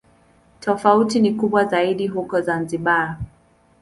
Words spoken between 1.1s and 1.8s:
ni kubwa